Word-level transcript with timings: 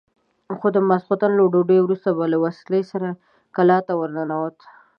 خو 0.59 0.67
د 0.75 0.77
ماخستن 0.89 1.31
له 1.35 1.43
ډوډۍ 1.53 1.79
وروسته 1.81 2.09
به 2.17 2.25
له 2.33 2.37
وسلې 2.43 2.81
سره 2.91 3.09
کلا 3.55 3.77
ته 3.87 3.93
ورننوت. 4.01 4.57